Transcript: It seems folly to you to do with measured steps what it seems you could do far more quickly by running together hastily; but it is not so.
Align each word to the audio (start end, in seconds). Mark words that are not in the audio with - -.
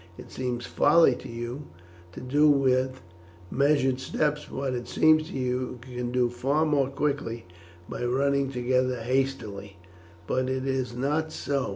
It 0.17 0.31
seems 0.31 0.65
folly 0.65 1.13
to 1.17 1.29
you 1.29 1.67
to 2.13 2.21
do 2.21 2.49
with 2.49 3.03
measured 3.51 3.99
steps 3.99 4.49
what 4.49 4.73
it 4.73 4.87
seems 4.87 5.29
you 5.29 5.77
could 5.79 6.11
do 6.11 6.27
far 6.27 6.65
more 6.65 6.89
quickly 6.89 7.45
by 7.87 8.03
running 8.05 8.49
together 8.49 9.01
hastily; 9.03 9.77
but 10.25 10.49
it 10.49 10.65
is 10.65 10.95
not 10.95 11.31
so. 11.31 11.69